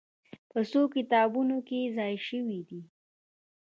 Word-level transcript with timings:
په 0.51 0.59
څو 0.71 0.81
کتابونو 0.95 1.57
کې 1.67 1.93
ځای 1.97 2.13
شوې 2.27 2.59
دي. 2.69 2.81